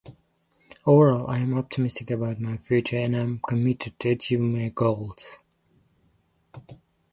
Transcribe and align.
Overall, 0.87 1.27
I 1.27 1.37
am 1.37 1.55
optimistic 1.55 2.09
about 2.09 2.39
my 2.41 2.57
future 2.57 2.97
and 2.97 3.15
am 3.15 3.37
committed 3.47 3.99
to 3.99 4.09
achieving 4.09 4.51
my 4.51 4.69
goals. 4.69 5.37